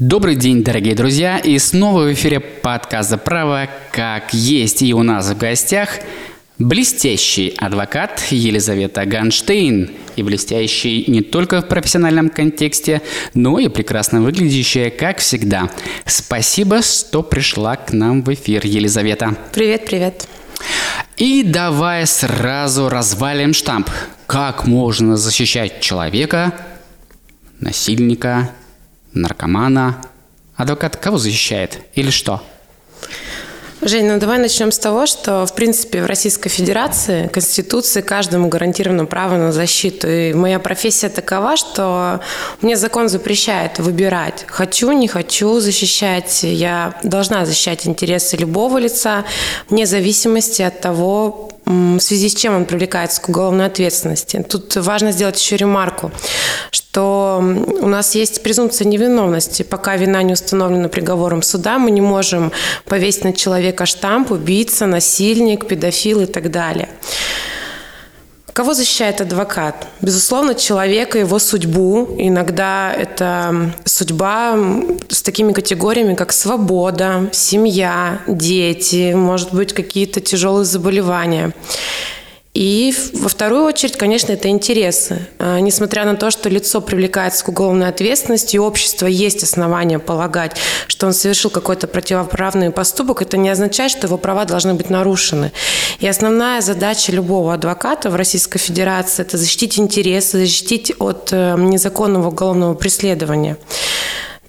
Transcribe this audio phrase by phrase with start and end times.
[0.00, 4.80] Добрый день, дорогие друзья, и снова в эфире подкаста «Право как есть».
[4.80, 5.90] И у нас в гостях
[6.58, 9.90] блестящий адвокат Елизавета Ганштейн.
[10.16, 13.02] И блестящий не только в профессиональном контексте,
[13.34, 15.70] но и прекрасно выглядящая, как всегда.
[16.06, 19.36] Спасибо, что пришла к нам в эфир, Елизавета.
[19.52, 20.26] Привет, привет.
[21.18, 23.90] И давай сразу развалим штамп.
[24.26, 26.54] Как можно защищать человека,
[27.58, 28.50] насильника,
[29.12, 30.02] наркомана.
[30.56, 32.42] Адвокат кого защищает или что?
[33.82, 39.06] Жень, ну давай начнем с того, что, в принципе, в Российской Федерации Конституции каждому гарантировано
[39.06, 40.06] право на защиту.
[40.06, 42.20] И моя профессия такова, что
[42.60, 44.44] мне закон запрещает выбирать.
[44.48, 46.42] Хочу, не хочу защищать.
[46.42, 49.24] Я должна защищать интересы любого лица,
[49.70, 54.44] вне зависимости от того, в связи с чем он привлекается к уголовной ответственности.
[54.48, 56.10] Тут важно сделать еще ремарку,
[56.70, 57.42] что
[57.80, 59.62] у нас есть презумпция невиновности.
[59.62, 62.52] Пока вина не установлена приговором суда, мы не можем
[62.86, 66.88] повесить на человека штамп убийца, насильник, педофил и так далее.
[68.52, 69.86] Кого защищает адвокат?
[70.00, 72.16] Безусловно, человека, его судьбу.
[72.18, 74.58] Иногда это судьба
[75.08, 81.52] с такими категориями, как свобода, семья, дети, может быть, какие-то тяжелые заболевания.
[82.60, 85.26] И во вторую очередь, конечно, это интересы.
[85.38, 90.58] А, несмотря на то, что лицо привлекается к уголовной ответственности, и общество есть основания полагать,
[90.86, 95.52] что он совершил какой-то противоправный поступок, это не означает, что его права должны быть нарушены.
[96.00, 102.28] И основная задача любого адвоката в Российской Федерации– это защитить интересы, защитить от э, незаконного
[102.28, 103.56] уголовного преследования.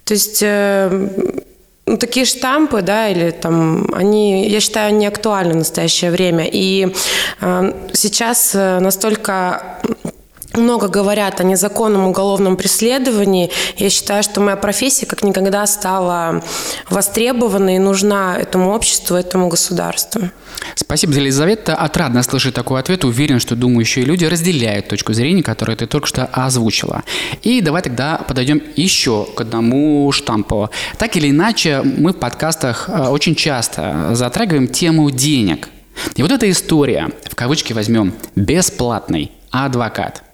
[0.03, 1.43] То есть э,
[1.85, 6.47] ну, такие штампы, да, или там, они, я считаю, не актуальны в настоящее время.
[6.51, 6.93] И
[7.41, 9.79] э, сейчас э, настолько
[10.57, 13.51] много говорят о незаконном уголовном преследовании.
[13.77, 16.43] Я считаю, что моя профессия как никогда стала
[16.89, 20.29] востребована и нужна этому обществу, этому государству.
[20.75, 21.75] Спасибо, Елизавета.
[21.75, 23.03] Отрадно слышать такой ответ.
[23.03, 27.03] Уверен, что думающие люди разделяют точку зрения, которую ты только что озвучила.
[27.41, 30.69] И давай тогда подойдем еще к одному штампу.
[30.97, 35.69] Так или иначе, мы в подкастах э, очень часто затрагиваем тему денег.
[36.15, 40.23] И вот эта история, в кавычки возьмем, бесплатный адвокат–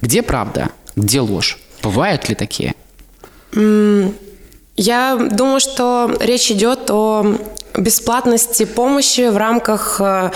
[0.00, 1.58] где правда, где ложь?
[1.82, 2.74] Бывают ли такие?
[4.76, 7.36] Я думаю, что речь идет о
[7.78, 10.30] бесплатности помощи в рамках э,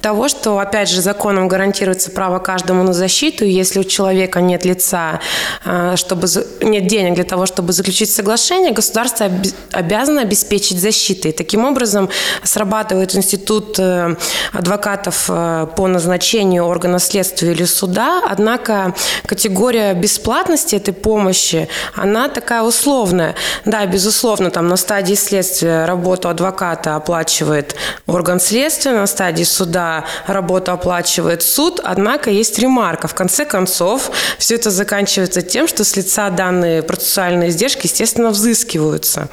[0.00, 3.44] того, что, опять же, законом гарантируется право каждому на защиту.
[3.44, 5.20] Если у человека нет лица,
[5.64, 6.28] э, чтобы
[6.60, 9.30] нет денег для того, чтобы заключить соглашение, государство
[9.72, 11.32] обязано обеспечить защитой.
[11.32, 12.08] Таким образом
[12.42, 14.16] срабатывает институт э,
[14.52, 18.22] адвокатов по назначению органа следствия или суда.
[18.28, 18.94] Однако
[19.26, 23.34] категория бесплатности этой помощи, она такая условная.
[23.64, 27.74] Да, безусловно, там на стадии следствия работу адвоката адвоката оплачивает
[28.06, 33.08] орган следствия, на стадии суда работу оплачивает суд, однако есть ремарка.
[33.08, 39.28] В конце концов, все это заканчивается тем, что с лица данные процессуальные издержки, естественно, взыскиваются.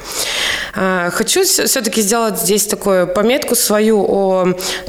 [0.74, 4.46] А, хочу все-таки сделать здесь такую пометку свою о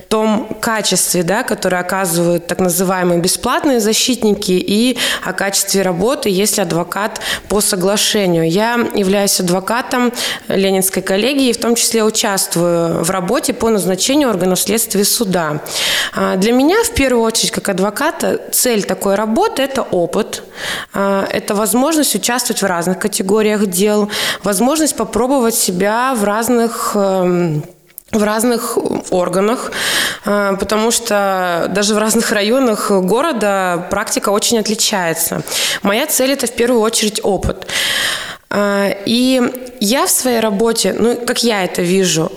[0.10, 7.22] том качестве, да, которое оказывают так называемые бесплатные защитники и о качестве работы, если адвокат
[7.48, 8.50] по соглашению.
[8.50, 10.12] Я являюсь адвокатом
[10.48, 15.62] Ленинской коллегии, в том числе участвую участвую в работе по назначению органов следствия суда.
[16.14, 20.44] А, для меня, в первую очередь, как адвоката, цель такой работы– это опыт,
[20.94, 24.10] а, это возможность участвовать в разных категориях дел,
[24.44, 27.64] возможность попробовать себя в разных эм,
[28.12, 28.78] в разных
[29.10, 29.72] органах,
[30.26, 35.44] а, потому что даже в разных районах города практика очень отличается.
[35.82, 37.68] Моя цель– это в первую очередь опыт.
[38.54, 39.42] И
[39.80, 42.32] я в своей работе, ну, как я это вижу,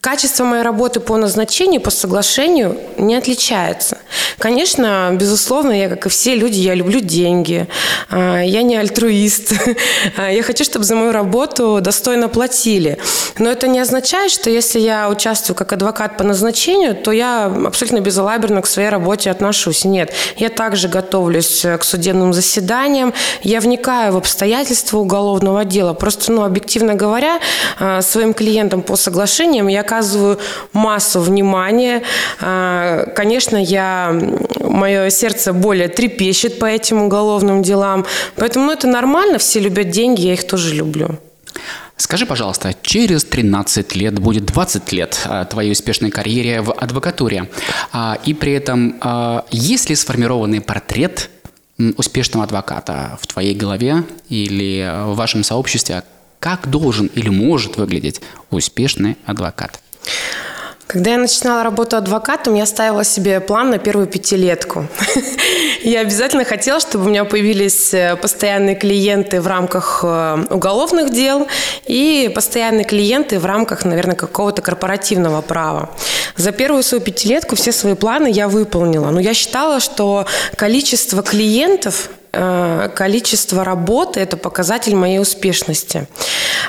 [0.00, 3.98] Качество моей работы по назначению, по соглашению не отличается.
[4.38, 7.66] Конечно, безусловно, я, как и все люди, я люблю деньги.
[8.08, 9.52] А, я не альтруист.
[10.16, 12.98] А, я хочу, чтобы за мою работу достойно платили.
[13.38, 18.00] Но это не означает, что если я участвую как адвокат по назначению, то я абсолютно
[18.00, 19.84] безалаберно к своей работе отношусь.
[19.84, 23.12] Нет, я также готовлюсь к судебным заседаниям,
[23.42, 25.94] я вникаю в обстоятельства уголовного дела.
[25.94, 27.40] Просто, ну, объективно говоря,
[27.78, 30.38] а, своим клиентам по соглашениям я оказываю
[30.74, 32.02] массу внимания.
[32.40, 34.12] А, конечно, я,
[34.60, 38.04] мое сердце более трепещет по этим уголовным делам.
[38.36, 41.18] Поэтому ну, это нормально, все любят деньги, я их тоже люблю.
[41.96, 47.48] Скажи, пожалуйста, через 13 лет будет 20 лет а, твоей успешной карьере в адвокатуре,
[47.92, 49.00] а, и при этом
[49.50, 51.30] есть ли сформированный портрет
[51.96, 56.02] успешного адвоката в твоей голове или в вашем сообществе?
[56.40, 58.20] Как должен или может выглядеть
[58.50, 59.80] успешный адвокат?
[60.88, 64.86] Когда я начинала работу адвокатом, я ставила себе план на первую пятилетку.
[65.84, 71.46] Я обязательно хотела, чтобы у меня появились э, постоянные клиенты в рамках э, уголовных дел
[71.86, 75.90] и постоянные клиенты в рамках, наверное, какого-то корпоративного права.
[76.36, 79.10] За первую свою пятилетку все свои планы я выполнила.
[79.10, 80.24] Но я считала, что
[80.56, 82.08] количество клиентов
[82.94, 86.06] количество работы– это показатель моей успешности.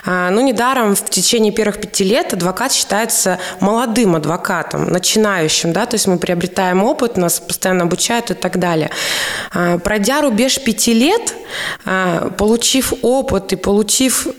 [0.06, 5.96] А, ну, недаром в течение первых пяти лет адвокат считается молодым адвокатом, начинающим, да, то
[5.96, 8.90] есть мы приобретаем опыт, нас постоянно обучают и так далее.
[9.52, 11.34] А, пройдя рубеж пяти лет,
[11.86, 14.32] а, получив опыт и получив э,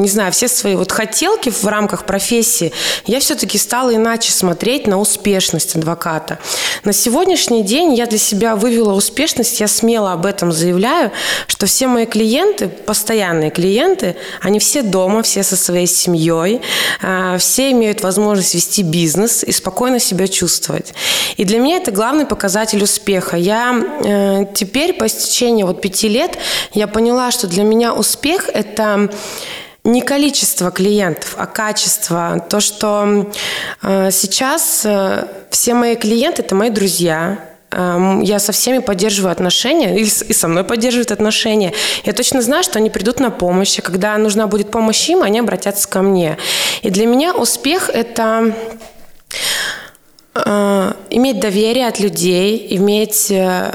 [0.00, 2.72] не знаю, все свои вот хотелки в рамках профессии,
[3.06, 6.38] я все-таки стала иначе смотреть на успешность адвоката.
[6.84, 11.12] На сегодняшний день я для себя вывела успешность, я смело об этом заявляю,
[11.46, 16.60] что все мои клиенты, постоянные клиенты, они все дома, все со своей семьей,
[17.02, 20.94] а, все имеют возможность вести бизнес и спокойно себя чувствовать.
[21.36, 23.36] И для меня это главный показатель успеха.
[23.36, 23.74] Я
[24.04, 26.38] э, теперь по истечении вот пяти лет
[26.72, 29.10] я поняла, что для меня успех– это
[29.84, 32.44] не количество клиентов, а качество.
[32.48, 33.30] То, что
[33.82, 37.38] э, сейчас э, все мои клиенты– это мои друзья,
[37.70, 41.72] э, я со всеми поддерживаю отношения, и, со мной поддерживают отношения.
[42.04, 45.88] Я точно знаю, что они придут на помощь, когда нужна будет помощь им, они обратятся
[45.88, 46.36] ко мне.
[46.82, 48.54] И для меня успех– это
[50.34, 53.72] э, иметь доверие от людей, иметь э,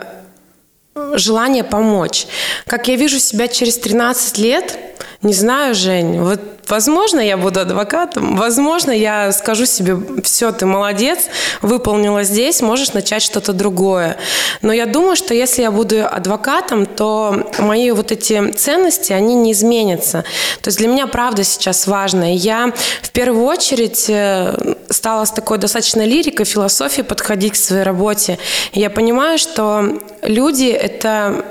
[1.13, 2.27] желание помочь.
[2.67, 4.77] Как я вижу себя через 13 лет,
[5.25, 11.19] не знаю, Жень, вот Возможно, я буду адвокатом, возможно, я скажу себе, все, ты молодец,
[11.61, 14.17] выполнила здесь, можешь начать что-то другое.
[14.61, 19.51] Но я думаю, что если я буду адвокатом, то мои вот эти ценности, они не
[19.51, 20.23] изменятся.
[20.61, 22.35] То есть для меня правда сейчас важно.
[22.35, 28.39] Я в первую очередь э, стала с такой достаточно лирикой, философией подходить к своей работе.
[28.73, 31.45] Я понимаю, что люди— это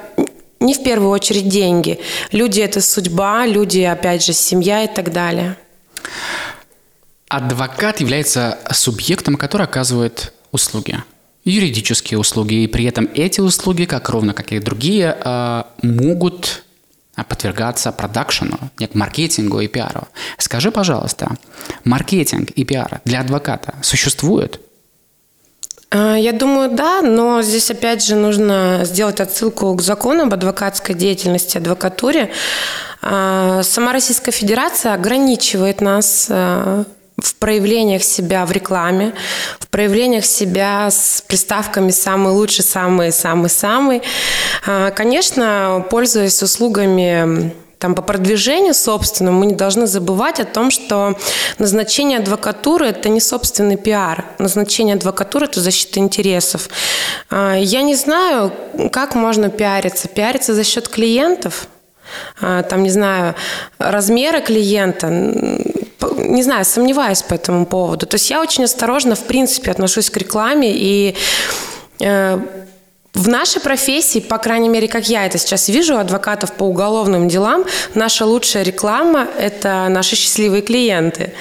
[0.64, 2.00] не в первую очередь деньги.
[2.32, 5.56] Люди– это судьба, люди, опять же, семья и так далее.
[7.28, 10.98] Адвокат является субъектом, который оказывает услуги
[11.44, 16.64] юридические услуги, и при этом эти услуги, как ровно как и другие, а, могут
[17.28, 20.08] подвергаться продакшену, к маркетингу и пиару.
[20.38, 21.36] Скажи, пожалуйста,
[21.84, 24.60] маркетинг и пиар для адвоката существует?
[25.90, 30.94] А, я думаю, да, но здесь опять же нужно сделать отсылку к закону об адвокатской
[30.94, 32.30] деятельности, адвокатуре.
[33.02, 36.84] А, сама Российская Федерация ограничивает нас а,
[37.16, 39.14] в проявлениях себя в рекламе,
[39.60, 44.02] в проявлениях себя с приставками «самый лучший», «самый», «самый», «самый».
[44.96, 47.54] Конечно, пользуясь услугами
[47.84, 51.18] там, по продвижению собственному мы не должны забывать о том, что
[51.58, 54.24] назначение адвокатуры– это не собственный пиар.
[54.38, 56.70] Назначение адвокатуры– это защита интересов.
[57.28, 58.52] А, я не знаю,
[58.90, 60.08] как можно пиариться.
[60.08, 61.68] Пиариться за счет клиентов?
[62.40, 63.34] А, там, не знаю,
[63.76, 68.06] размера клиента, не знаю, сомневаюсь по этому поводу.
[68.06, 71.16] То есть я очень осторожно, в принципе, отношусь к рекламе и
[72.00, 72.38] э,
[73.14, 77.64] в нашей профессии, по крайней мере, как я это сейчас вижу, адвокатов по уголовным делам,
[77.94, 81.32] наша лучшая реклама– это наши счастливые клиенты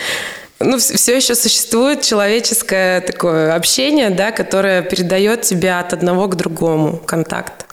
[0.64, 6.98] ну, все еще существует человеческое такое общение, да, которое передает тебя от одного к другому
[6.98, 7.66] контакт.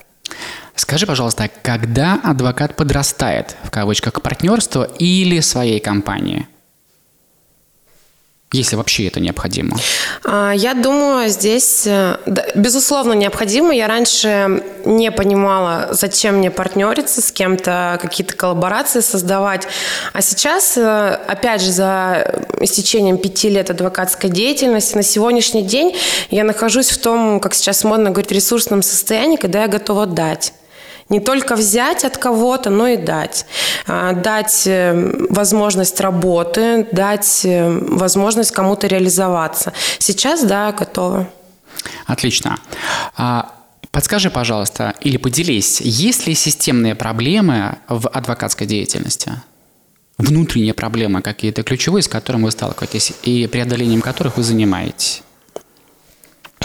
[0.75, 6.49] Скажи, пожалуйста, когда адвокат подрастает, в кавычках, к партнерству или своей компании?
[8.52, 9.76] Если вообще это необходимо?
[10.25, 12.16] А, я думаю, здесь, э,
[12.57, 13.73] безусловно, необходимо.
[13.73, 19.69] Я раньше не понимала, зачем мне партнериться с кем-то, какие-то коллаборации создавать.
[20.12, 25.97] А сейчас, э, опять же, за истечением пяти лет адвокатской деятельности, на сегодняшний день
[26.30, 30.52] я нахожусь в том, как сейчас модно говорить, ресурсном состоянии, когда я готова дать.
[31.11, 33.45] Не только взять от кого-то, но и дать.
[33.87, 39.73] А, дать э, возможность работы, дать э, возможность кому-то реализоваться.
[39.99, 41.29] Сейчас, да, готово.
[42.07, 42.59] Отлично.
[43.17, 43.52] А,
[43.90, 49.33] подскажи, пожалуйста, или поделись, есть ли системные проблемы в адвокатской деятельности?
[50.17, 55.23] Внутренние проблемы какие-то ключевые, с которыми вы сталкиваетесь и преодолением которых вы занимаетесь?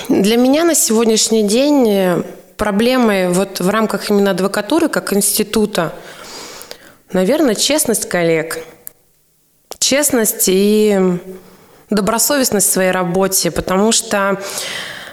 [0.08, 2.24] Для меня на сегодняшний день э,
[2.58, 5.94] проблемой вот в рамках именно адвокатуры как института,
[7.12, 8.60] наверное, честность коллег.
[9.80, 11.20] Честность и
[11.90, 14.42] добросовестность в своей работе, потому что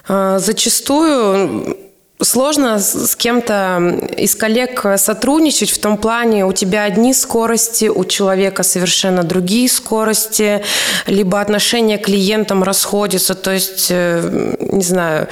[0.09, 1.82] э, зачастую
[2.23, 8.63] сложно с кем-то из коллег сотрудничать в том плане, у тебя одни скорости, у человека
[8.63, 10.63] совершенно другие скорости,
[11.07, 15.29] либо отношения к клиентам расходятся, то есть, э, не знаю,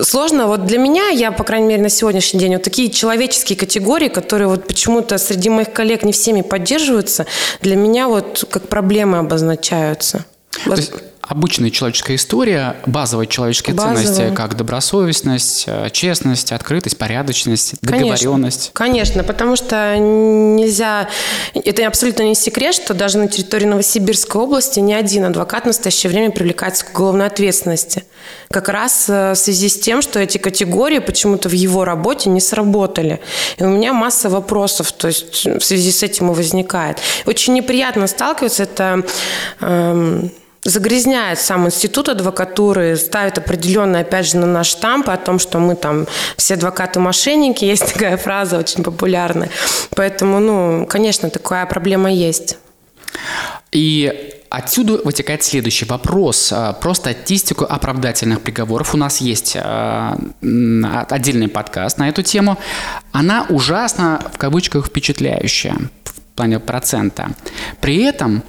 [0.00, 0.46] сложно.
[0.46, 4.48] Вот для меня, я, по крайней мере, на сегодняшний день, вот такие человеческие категории, которые
[4.48, 7.26] вот почему-то среди моих коллег не всеми поддерживаются,
[7.60, 10.24] для меня вот как проблемы обозначаются.
[10.64, 10.92] То есть
[11.30, 14.04] обычная человеческая история, базовые человеческие Базовые.
[14.04, 18.70] ценности, как добросовестность, э, честность, открытость, порядочность, договоренность.
[18.72, 21.08] Конечно, конечно, потому что нельзя...
[21.54, 26.10] Это абсолютно не секрет, что даже на территории Новосибирской области ни один адвокат в настоящее
[26.10, 28.02] время привлекается к уголовной ответственности.
[28.50, 32.40] Как раз э, в связи с тем, что эти категории почему-то в его работе не
[32.40, 33.20] сработали.
[33.56, 36.98] И у меня масса вопросов, то есть в связи с этим и возникает.
[37.24, 39.04] Очень неприятно сталкиваться, это...
[39.60, 40.32] Эм,
[40.64, 45.74] загрязняет сам институт адвокатуры, ставит определенные, опять же, на наш штамп о том, что мы
[45.74, 49.50] там все адвокаты-мошенники, есть такая фраза очень популярная.
[49.96, 52.58] Поэтому, ну, конечно, такая проблема есть.
[53.72, 56.52] И Отсюда вытекает следующий вопрос.
[56.52, 58.94] А, про статистику оправдательных приговоров.
[58.94, 60.18] У нас есть а,
[61.08, 62.58] отдельный подкаст на эту тему.
[63.12, 65.76] Она ужасно, в кавычках, впечатляющая
[66.40, 67.30] плане процента.
[67.80, 68.42] При этом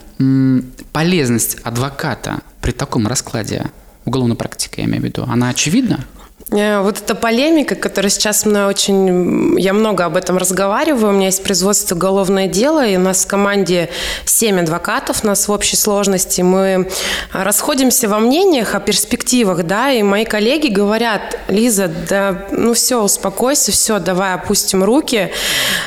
[0.94, 3.66] полезность адвоката при таком раскладе
[4.06, 6.06] уголовной практики, я имею в виду, она очевидна?
[6.50, 9.60] Э, вот эта полемика, которая сейчас мной очень...
[9.60, 11.10] Я много об этом разговариваю.
[11.10, 13.90] У меня есть производство уголовное дело, и у нас в команде
[14.26, 16.42] 7 адвокатов, у нас в общей сложности.
[16.42, 16.90] Мы
[17.32, 23.72] расходимся во мнениях о перспективах, да, и мои коллеги говорят, Лиза, да, ну все, успокойся,
[23.72, 25.32] все, давай опустим руки.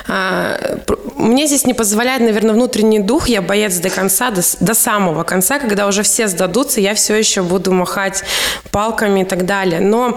[0.09, 0.59] А,
[1.17, 5.59] мне здесь не позволяет, наверное, внутренний дух, я боец до конца, до, до самого конца,
[5.59, 8.25] когда уже все сдадутся, я все еще буду махать
[8.71, 9.81] палками и так далее.
[9.81, 10.17] Но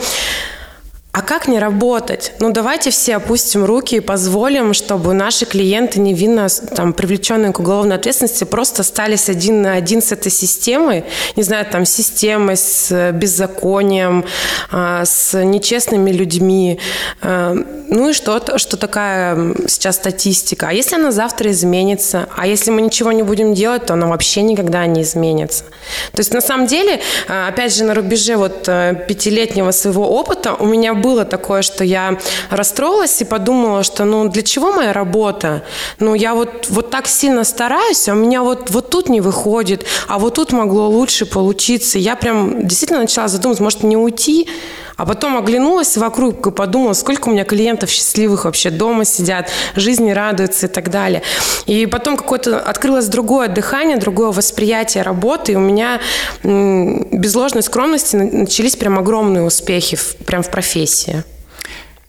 [1.18, 2.34] а как не работать?
[2.40, 7.96] Ну, давайте все опустим руки и позволим, чтобы наши клиенты невинно там, привлеченные к уголовной
[7.96, 11.06] ответственности просто остались один на один с этой системой,
[11.36, 14.26] не знаю, там, системой, с беззаконием,
[14.70, 16.80] а, с нечестными людьми.
[17.24, 17.56] А,
[17.90, 20.68] ну и что, что такая сейчас статистика?
[20.70, 22.30] А если она завтра изменится?
[22.38, 25.64] А если мы ничего не будем делать, то она вообще никогда не изменится.
[26.12, 28.66] То есть, на самом деле, а, опять же, на рубеже вот
[29.08, 34.28] пятилетнего своего опыта у меня был было такое, что я расстроилась и подумала, что ну
[34.28, 35.64] для чего моя работа?
[36.00, 39.86] Ну я вот, вот так сильно стараюсь, а у меня вот, вот тут не выходит,
[40.10, 41.98] а вот тут могло лучше получиться.
[41.98, 44.50] Я прям действительно начала задумываться, может не уйти,
[44.98, 50.12] а потом оглянулась вокруг и подумала, сколько у меня клиентов счастливых вообще дома сидят, жизни
[50.12, 51.22] радуются и так далее.
[51.68, 56.02] И потом какое-то открылось другое дыхание, другое восприятие работы, и у меня
[56.44, 61.24] без ложной скромности начались прям огромные успехи в, прям в профессии.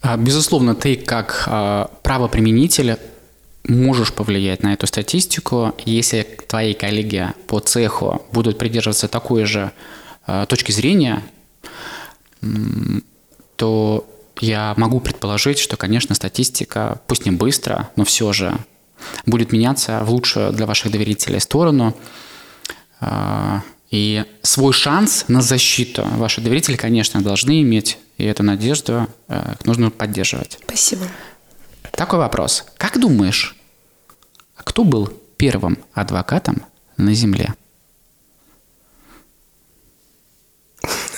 [0.00, 2.97] А, безусловно, ты как а, правоприменитель
[3.64, 9.73] можешь повлиять на эту статистику, если твои коллеги по цеху будут придерживаться такой же
[10.26, 11.23] а, точки зрения,
[13.57, 14.09] то
[14.40, 18.57] я могу предположить, что, конечно, статистика, пусть не быстро, но все же
[19.26, 21.97] будет меняться в лучшую для ваших доверителей сторону.
[23.00, 29.54] А, и свой шанс на защиту ваши доверители, конечно, должны иметь, и эту надежду э,
[29.64, 30.59] нужно поддерживать.
[30.64, 31.07] Спасибо.
[31.92, 32.66] Такой вопрос.
[32.76, 33.57] Как думаешь,
[34.54, 36.62] кто был первым адвокатом
[36.97, 37.54] на Земле?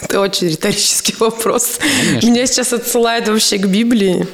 [0.02, 1.78] Это очень риторический вопрос.
[1.78, 2.28] Конечно.
[2.28, 4.26] Меня сейчас отсылает вообще к Библии.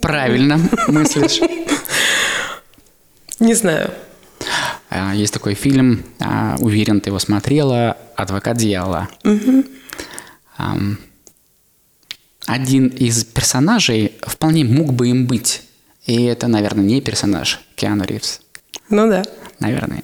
[0.00, 1.40] Правильно мыслишь.
[3.40, 3.92] Не знаю.
[4.90, 9.08] А, есть такой фильм, а, уверен, ты его смотрела, «Адвокат дьявола».
[9.24, 9.64] Угу.
[12.46, 15.62] Один из персонажей вполне мог бы им быть.
[16.06, 18.40] И это, наверное, не персонаж Киану Ривз.
[18.88, 19.22] Ну да.
[19.60, 20.02] Наверное.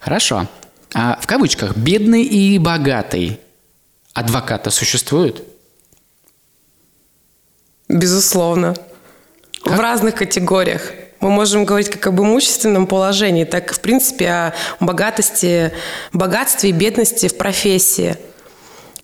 [0.00, 0.46] Хорошо.
[0.92, 3.40] А, в кавычках «бедный и богатый»
[4.16, 5.44] адвоката существует?
[7.88, 8.74] Безусловно.
[9.62, 9.76] Как?
[9.76, 10.92] В разных категориях.
[11.20, 15.72] Мы можем говорить как об имущественном положении, так и, в принципе, о богатости,
[16.12, 18.16] богатстве и бедности в профессии–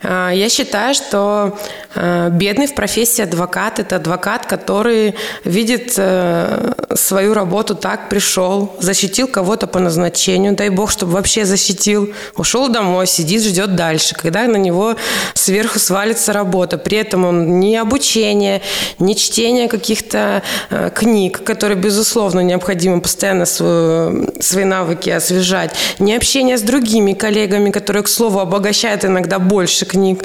[0.03, 1.59] я считаю, что
[1.95, 9.29] а, бедный в профессии адвокат– это адвокат, который видит э, свою работу так, пришел, защитил
[9.29, 14.57] кого-то по назначению, дай бог, чтобы вообще защитил, ушел домой, сидит, ждет дальше, когда на
[14.57, 14.97] него
[15.35, 16.79] сверху свалится работа.
[16.79, 18.63] При этом он ни обучение,
[18.99, 26.63] ни чтение каких-то э, книг, которые, безусловно, необходимо постоянно свои навыки освежать, ни общение с
[26.63, 30.25] другими коллегами, которые, к слову, обогащают иногда больше, книг.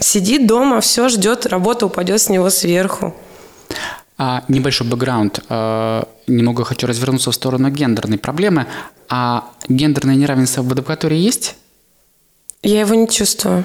[0.00, 3.14] Сидит дома, все ждет, работа упадет с него сверху.
[4.18, 5.40] А, небольшой бэкграунд.
[5.48, 8.66] А, немного хочу развернуться в сторону гендерной проблемы.
[9.08, 11.56] А гендерное неравенство в адвокатуре есть?
[12.62, 13.64] Я его не чувствую.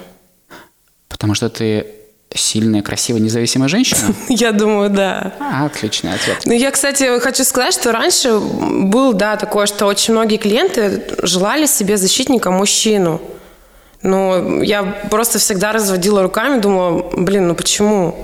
[1.10, 1.86] Потому что ты
[2.34, 4.14] сильная, красивая, независимая женщина?
[4.30, 5.34] Я думаю, да.
[5.40, 6.42] А, отличный ответ.
[6.46, 11.66] Ну, я, кстати, хочу сказать, что раньше был, да, такое, что очень многие клиенты желали
[11.66, 13.22] себе защитника мужчину.
[14.04, 18.16] Но я просто всегда разводила руками, думала, блин, ну почему?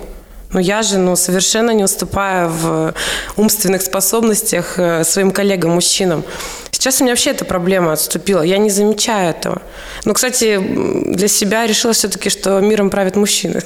[0.52, 2.94] Ну я же ну, совершенно не уступаю в
[3.38, 6.24] умственных способностях э, своим коллегам-мужчинам.
[6.72, 8.44] Сейчас у меня вообще эта проблема отступила.
[8.44, 9.62] Я не замечаю этого.
[10.06, 13.64] Но, кстати, для себя решила все-таки, что миром правят мужчины.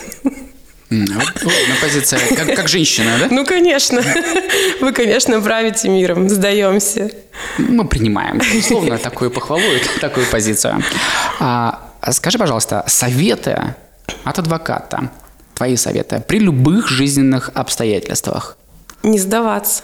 [0.89, 1.21] На
[1.81, 3.27] позиция как, как женщина, да?
[3.29, 4.01] Ну, конечно.
[4.79, 6.29] Вы, конечно, правите миром.
[6.29, 7.11] Сдаемся.
[7.57, 9.63] Мы принимаем, условно, такую похвалу,
[9.99, 10.81] такую позицию.
[11.39, 13.75] А, скажи, пожалуйста, советы
[14.23, 15.11] от адвоката
[15.53, 18.57] твои советы при любых жизненных обстоятельствах?
[19.03, 19.83] Не сдаваться.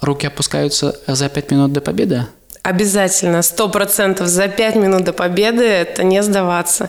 [0.00, 2.26] Руки опускаются за пять минут до победы?
[2.64, 6.88] Обязательно, сто процентов за пять минут до победы это не сдаваться.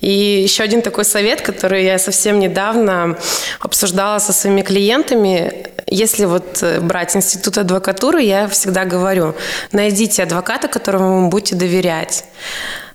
[0.00, 3.16] И еще один такой совет, который я совсем недавно
[3.60, 5.68] обсуждала со своими клиентами.
[5.86, 9.36] Если вот брать институт адвокатуры, я всегда говорю,
[9.70, 12.24] найдите адвоката, которому вы будете доверять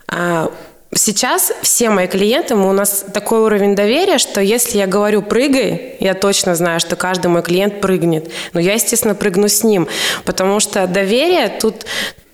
[0.09, 0.51] а,
[0.97, 6.15] Сейчас все мои клиенты, у нас такой уровень доверия, что если я говорю «прыгай», я
[6.15, 8.31] точно знаю, что каждый мой клиент прыгнет.
[8.53, 9.87] Но я, естественно, прыгну с ним,
[10.25, 11.85] потому что доверие тут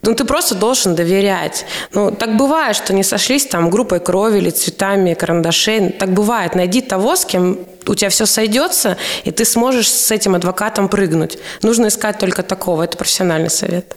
[0.01, 1.65] ну, ты просто должен доверять.
[1.93, 5.91] Ну, так бывает, что не сошлись там группой крови или цветами, карандашей.
[5.91, 6.55] Так бывает.
[6.55, 11.37] Найди того, с кем у тебя все сойдется, и ты сможешь с этим адвокатом прыгнуть.
[11.61, 12.83] Нужно искать только такого.
[12.83, 13.95] Это профессиональный совет.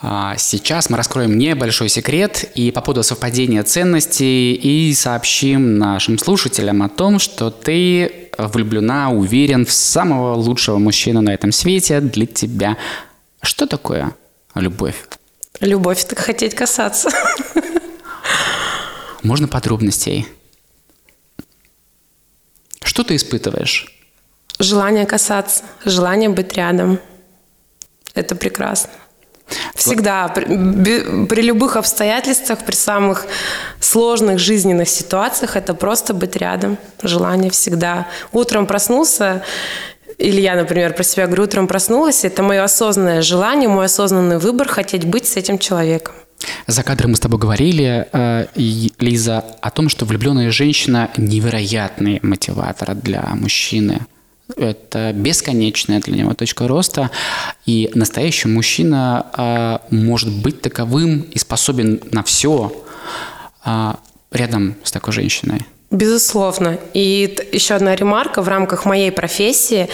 [0.00, 6.82] А, сейчас мы раскроем небольшой секрет и по поводу совпадения ценностей и сообщим нашим слушателям
[6.82, 12.76] о том, что ты влюблена, уверен в самого лучшего мужчину на этом свете для тебя.
[13.40, 14.14] Что такое
[14.54, 14.96] любовь?
[15.60, 17.08] Любовь– это хотеть касаться.
[19.22, 20.26] Можно подробностей?
[22.82, 23.92] Что ты испытываешь?
[24.58, 26.98] Желание касаться, желание быть рядом.
[28.14, 28.90] Это прекрасно.
[29.74, 33.26] Всегда, при, при любых обстоятельствах, при самых
[33.80, 36.78] сложных жизненных ситуациях, это просто быть рядом.
[37.02, 38.08] Желание всегда.
[38.32, 39.42] Утром проснулся,
[40.18, 44.68] или я, например, про себя говорю, утром проснулась, это мое осознанное желание, мой осознанный выбор
[44.68, 46.14] хотеть быть с этим человеком.
[46.66, 52.94] За кадром мы с тобой говорили, э, Лиза, о том, что влюбленная женщина невероятный мотиватор
[52.94, 54.00] для мужчины.
[54.54, 57.10] Это бесконечная для него точка роста,
[57.64, 62.72] и настоящий мужчина а, может быть таковым и способен на все
[63.64, 63.98] а,
[64.30, 65.66] рядом с такой женщиной.
[65.92, 66.78] Безусловно.
[66.94, 69.88] И еще одна ремарка в рамках моей профессии.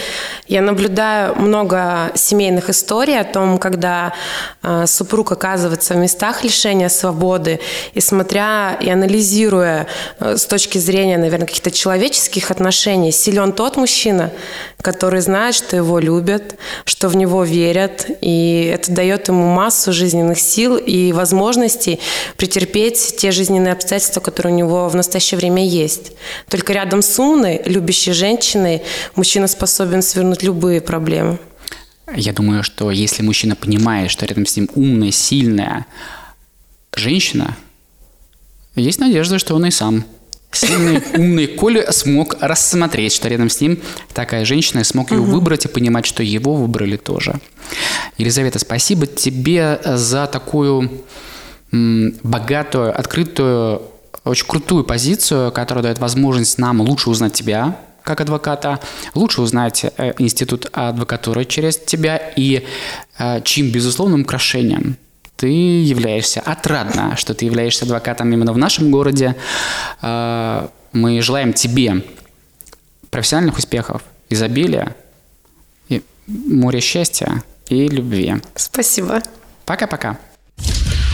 [0.47, 4.11] Я наблюдаю много семейных историй о том, когда
[4.63, 7.59] э, супруг оказывается в местах лишения свободы,
[7.93, 9.85] и смотря и анализируя
[10.19, 14.31] э, с точки зрения, наверное, каких-то человеческих отношений, силен тот мужчина,
[14.81, 20.39] который знает, что его любят, что в него верят, и это дает ему массу жизненных
[20.39, 21.99] сил и возможностей
[22.35, 26.13] претерпеть те жизненные обстоятельства, которые у него в настоящее время есть есть.
[26.49, 28.81] Только рядом с умной, любящей женщиной
[29.15, 31.37] мужчина способен свернуть любые проблемы.
[32.15, 35.85] Я думаю, что если мужчина понимает, что рядом с ним умная, сильная
[36.95, 37.55] женщина,
[38.75, 40.03] есть надежда, что он и сам
[40.51, 43.79] сильный, умный Коля смог рассмотреть, что рядом с ним
[44.13, 45.31] такая женщина, и смог ее угу.
[45.31, 47.39] выбрать и понимать, что его выбрали тоже.
[48.17, 51.03] Елизавета, спасибо тебе за такую
[51.71, 53.81] богатую, открытую
[54.23, 58.79] очень крутую позицию, которая дает возможность нам лучше узнать тебя, как адвоката,
[59.15, 62.65] лучше узнать э, институт адвокатуры через тебя и
[63.17, 64.97] э, чьим безусловным украшением
[65.35, 66.41] ты являешься.
[66.41, 69.35] Отрадно, что ты являешься адвокатом именно в нашем городе.
[70.01, 72.03] Э, мы желаем тебе
[73.09, 74.95] профессиональных успехов, изобилия,
[75.89, 78.35] и море счастья и любви.
[78.55, 79.21] Спасибо.
[79.65, 80.17] Пока-пока.